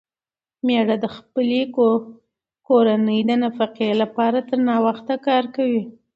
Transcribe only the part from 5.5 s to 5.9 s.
کوي.